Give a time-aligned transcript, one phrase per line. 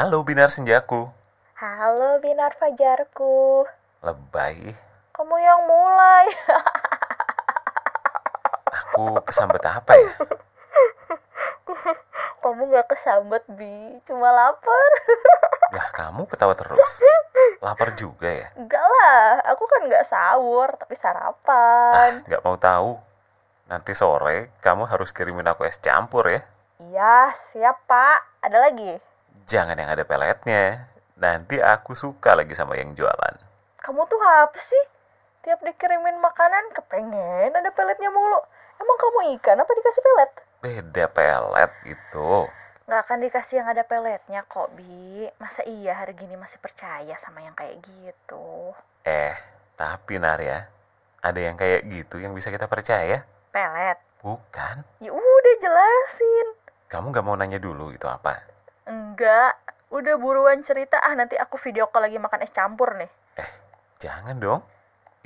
[0.00, 1.12] Halo Binar Senjaku.
[1.60, 3.68] Halo Binar Fajarku.
[4.00, 4.72] Lebay.
[5.12, 6.24] Kamu yang mulai.
[8.72, 10.08] Aku kesambet apa ya?
[12.40, 14.00] Kamu gak kesambet, Bi.
[14.08, 14.90] Cuma lapar.
[15.76, 16.80] Lah kamu ketawa terus.
[17.60, 18.48] Lapar juga ya?
[18.56, 22.24] Enggak lah, aku kan gak sahur, tapi Ah, sarapan.
[22.24, 22.96] nggak mau tahu.
[23.68, 26.40] Nanti sore kamu harus kirimin aku es campur ya.
[26.80, 28.48] Iya, siap Pak.
[28.48, 29.09] Ada lagi?
[29.46, 30.90] Jangan yang ada peletnya.
[31.20, 33.34] Nanti aku suka lagi sama yang jualan.
[33.80, 34.84] Kamu tuh apa sih?
[35.40, 38.40] Tiap dikirimin makanan, kepengen ada peletnya mulu.
[38.80, 40.30] Emang kamu ikan apa dikasih pelet?
[40.60, 42.48] Beda pelet gitu.
[42.88, 45.28] Nggak akan dikasih yang ada peletnya kok, Bi.
[45.40, 48.76] Masa iya hari gini masih percaya sama yang kayak gitu?
[49.04, 49.36] Eh,
[49.76, 50.68] tapi Nar ya,
[51.20, 53.24] ada yang kayak gitu yang bisa kita percaya?
[53.52, 54.00] Pelet?
[54.20, 54.84] Bukan.
[55.00, 56.46] Ya udah jelasin.
[56.92, 58.44] Kamu nggak mau nanya dulu itu apa?
[59.20, 59.60] Enggak,
[59.92, 60.96] udah buruan cerita.
[60.96, 63.12] Ah, nanti aku video call lagi makan es campur nih.
[64.00, 64.64] Jangan dong.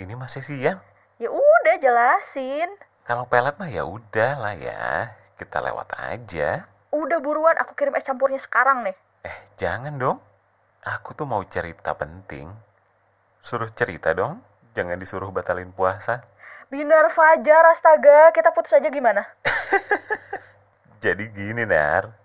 [0.02, 0.82] Ini masih siang.
[1.22, 2.74] Ya udah jelasin.
[3.06, 5.14] Kalau pelet mah ya udah lah ya.
[5.38, 6.66] Kita lewat aja.
[6.90, 8.98] Udah buruan aku kirim es campurnya sekarang nih.
[9.30, 10.18] Eh, jangan dong.
[10.82, 12.50] Aku tuh mau cerita penting.
[13.46, 14.42] Suruh cerita dong.
[14.74, 16.26] Jangan disuruh batalin puasa.
[16.66, 18.34] Binar Fajar, astaga.
[18.34, 19.22] Kita putus aja gimana?
[21.06, 22.23] Jadi gini, Nar.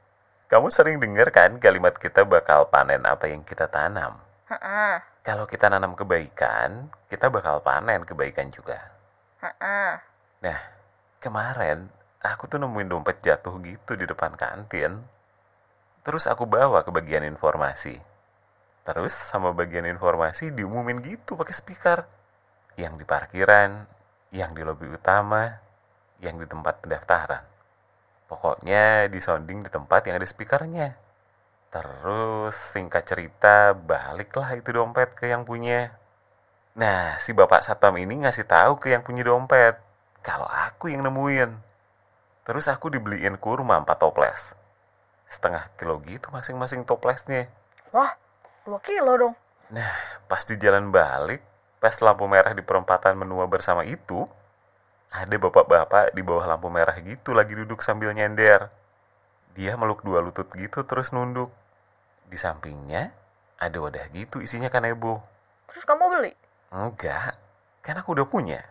[0.50, 4.18] Kamu sering denger kan kalimat kita bakal panen apa yang kita tanam.
[4.50, 8.80] Heeh, Kalau kita nanam kebaikan, kita bakal panen kebaikan juga.
[9.44, 9.94] heeh.
[10.42, 10.60] Nah,
[11.24, 11.86] kemarin
[12.24, 15.06] aku tuh nemuin dompet jatuh gitu di depan kantin.
[16.02, 17.96] Terus aku bawa ke bagian informasi.
[18.88, 22.00] Terus sama bagian informasi diumumin gitu pakai speaker.
[22.80, 23.86] Yang di parkiran,
[24.34, 25.46] yang di lobi utama,
[26.24, 27.44] yang di tempat pendaftaran.
[28.30, 30.94] Pokoknya disounding di tempat yang ada speakernya.
[31.74, 35.98] Terus singkat cerita baliklah itu dompet ke yang punya.
[36.78, 39.82] Nah, si bapak satpam ini ngasih tahu ke yang punya dompet
[40.22, 41.58] kalau aku yang nemuin.
[42.46, 44.54] Terus aku dibeliin kurma 4 toples.
[45.30, 47.50] Setengah kilo gitu masing-masing toplesnya.
[47.90, 48.14] Wah,
[48.66, 49.36] 2 kilo dong.
[49.70, 49.94] Nah,
[50.26, 51.42] pas di jalan balik,
[51.78, 54.26] pas lampu merah di perempatan menua bersama itu,
[55.10, 58.70] ada bapak-bapak di bawah lampu merah gitu lagi duduk sambil nyender.
[59.58, 61.50] Dia meluk dua lutut gitu terus nunduk.
[62.30, 63.10] Di sampingnya
[63.58, 65.20] ada wadah gitu isinya kanebo.
[65.74, 66.32] Terus kamu beli?
[66.70, 67.34] Enggak,
[67.82, 68.62] kan aku udah punya.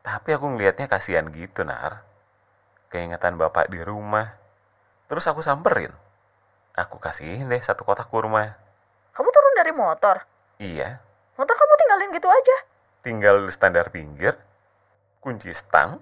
[0.00, 2.00] Tapi aku ngelihatnya kasihan gitu, Nar.
[2.88, 4.32] Keingetan bapak di rumah.
[5.10, 5.90] Terus aku samperin.
[6.78, 8.54] Aku kasihin deh satu kotak kurma.
[9.12, 10.22] Kamu turun dari motor.
[10.56, 11.02] Iya,
[11.34, 12.56] Motor kamu tinggalin gitu aja.
[13.00, 14.36] tinggal standar pinggir,
[15.20, 16.00] kunci stang,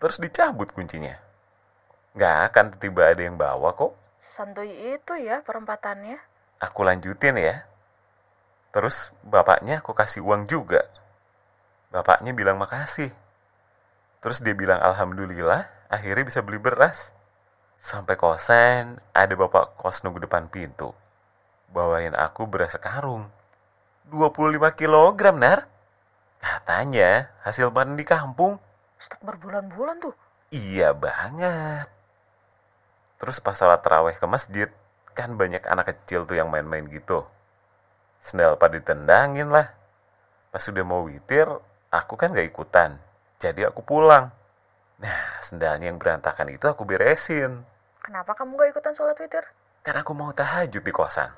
[0.00, 1.14] terus dicabut kuncinya.
[2.16, 3.92] Nggak akan tiba ada yang bawa kok.
[4.18, 6.16] Santuy itu ya perempatannya.
[6.64, 7.68] Aku lanjutin ya.
[8.72, 10.82] Terus bapaknya aku kasih uang juga.
[11.92, 13.12] Bapaknya bilang makasih.
[14.24, 17.12] Terus dia bilang alhamdulillah akhirnya bisa beli beras.
[17.84, 20.96] Sampai kosan ada bapak kos nunggu depan pintu.
[21.68, 23.28] Bawain aku beras sekarung.
[24.08, 25.73] 25 kilogram, Nar.
[26.44, 28.60] Katanya hasil panen di kampung.
[29.00, 30.12] Stok berbulan-bulan tuh.
[30.52, 31.88] Iya banget.
[33.16, 34.68] Terus pas sholat terawih ke masjid,
[35.16, 37.24] kan banyak anak kecil tuh yang main-main gitu.
[38.20, 39.72] Sendal pada ditendangin lah.
[40.52, 41.48] Pas sudah mau witir,
[41.88, 43.00] aku kan gak ikutan.
[43.40, 44.28] Jadi aku pulang.
[45.00, 47.64] Nah, sendalnya yang berantakan itu aku beresin.
[48.04, 49.48] Kenapa kamu gak ikutan sholat witir?
[49.80, 51.32] Kan aku mau tahajud di kosan.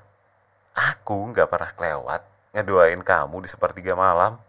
[0.74, 4.42] Aku gak pernah kelewat ngedoain kamu di sepertiga malam.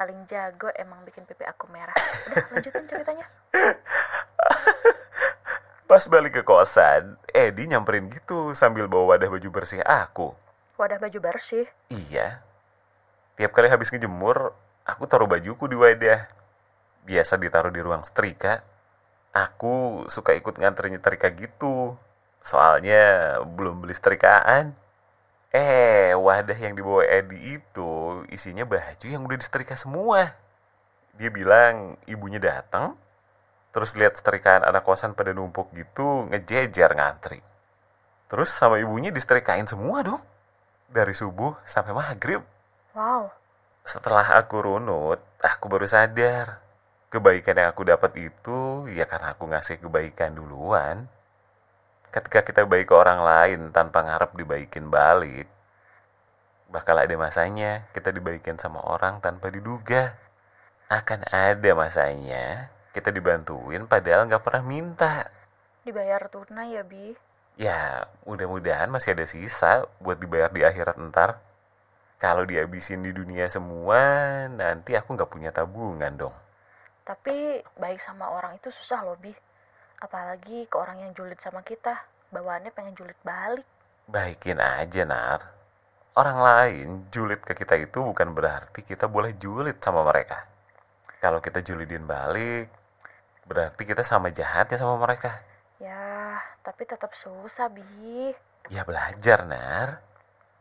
[0.00, 1.92] Paling jago emang bikin pipi aku merah.
[2.32, 3.28] Udah, lanjutin ceritanya.
[5.92, 10.32] Pas balik ke kosan, Edi nyamperin gitu sambil bawa wadah baju bersih aku.
[10.80, 11.68] Wadah baju bersih.
[11.92, 12.40] Iya.
[13.36, 14.56] Tiap kali habis ngejemur,
[14.88, 16.32] aku taruh bajuku di wadah.
[17.04, 18.64] Biasa ditaruh di ruang setrika.
[19.36, 21.92] Aku suka ikut nganter nyetrika gitu.
[22.40, 24.72] Soalnya belum beli setrikaan.
[25.50, 30.30] Eh, wadah yang dibawa Edi itu isinya baju yang udah disetrika semua.
[31.18, 32.94] Dia bilang ibunya datang,
[33.74, 37.42] terus lihat setrikaan anak kosan pada numpuk gitu, ngejejer ngantri.
[38.30, 40.22] Terus sama ibunya disetrikain semua dong.
[40.86, 42.46] Dari subuh sampai maghrib.
[42.94, 43.34] Wow,
[43.82, 46.62] Setelah aku runut, aku baru sadar.
[47.10, 51.10] Kebaikan yang aku dapat itu ya karena aku ngasih kebaikan duluan.
[52.10, 55.46] Ketika kita baik ke orang lain tanpa ngarep dibaikin balik,
[56.66, 60.18] bakal ada masanya kita dibaikin sama orang tanpa diduga.
[60.90, 65.30] Akan ada masanya kita dibantuin padahal nggak pernah minta.
[65.86, 67.14] dibayar tunai ya, Bi.
[67.54, 71.38] Ya, mudah-mudahan masih ada sisa buat dibayar di akhirat ntar.
[72.20, 76.36] Kalau dihabisin di dunia semua, nanti aku nggak punya tabungan dong.
[77.06, 79.32] Tapi baik sama orang itu susah loh, Bi.
[80.00, 81.92] Apalagi ke orang yang julid sama kita.
[82.32, 83.68] Bawaannya pengen julid balik.
[84.08, 85.40] Baikin aja, Nar.
[86.16, 90.48] Orang lain julid ke kita itu bukan berarti kita boleh julid sama mereka.
[91.20, 92.72] Kalau kita julidin balik,
[93.44, 95.36] berarti kita sama jahatnya sama mereka.
[95.76, 98.32] Ya, tapi tetap susah, Bi.
[98.72, 100.00] Ya belajar, Nar.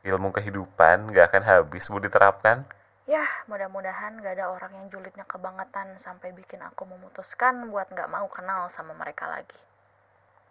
[0.03, 2.67] Ilmu kehidupan gak akan habis buat diterapkan.
[3.09, 8.29] Ya, mudah-mudahan gak ada orang yang julidnya kebangetan sampai bikin aku memutuskan buat gak mau
[8.29, 9.57] kenal sama mereka lagi.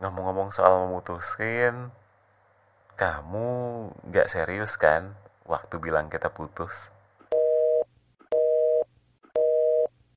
[0.02, 1.94] Ngomong-ngomong soal memutuskan,
[2.98, 3.46] kamu
[4.10, 5.14] gak serius kan
[5.46, 6.90] waktu bilang kita putus?